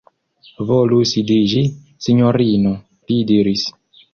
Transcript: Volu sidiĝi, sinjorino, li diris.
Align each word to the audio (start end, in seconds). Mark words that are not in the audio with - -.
Volu 0.69 1.01
sidiĝi, 1.09 1.61
sinjorino, 2.07 2.73
li 3.13 3.21
diris. 3.33 3.69